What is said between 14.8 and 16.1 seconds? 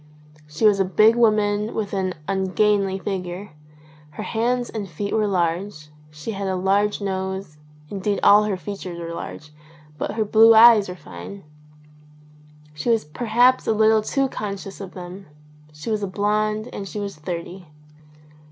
of them. She was a